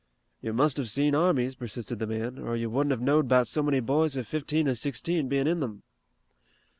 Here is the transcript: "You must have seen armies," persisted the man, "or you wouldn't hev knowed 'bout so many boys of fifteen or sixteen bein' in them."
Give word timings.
"You 0.41 0.51
must 0.53 0.77
have 0.77 0.89
seen 0.89 1.13
armies," 1.13 1.53
persisted 1.53 1.99
the 1.99 2.07
man, 2.07 2.39
"or 2.39 2.55
you 2.55 2.71
wouldn't 2.71 2.89
hev 2.89 3.01
knowed 3.01 3.27
'bout 3.27 3.45
so 3.45 3.61
many 3.61 3.79
boys 3.81 4.15
of 4.15 4.27
fifteen 4.27 4.67
or 4.67 4.73
sixteen 4.73 5.29
bein' 5.29 5.45
in 5.45 5.59
them." 5.59 5.83